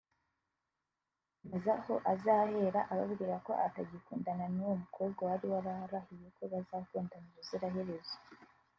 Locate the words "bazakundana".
6.51-7.25